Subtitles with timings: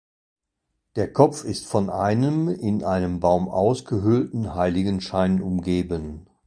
[0.95, 6.25] Der Kopf ist von einem in einem Baum ausgehöhlten Heiligenschein umgeben.